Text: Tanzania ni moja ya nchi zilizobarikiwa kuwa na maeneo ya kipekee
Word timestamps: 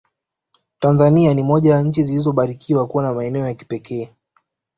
Tanzania 0.79 1.33
ni 1.33 1.43
moja 1.43 1.75
ya 1.75 1.81
nchi 1.81 2.03
zilizobarikiwa 2.03 2.87
kuwa 2.87 3.03
na 3.03 3.13
maeneo 3.13 3.47
ya 3.47 3.53
kipekee 3.53 4.09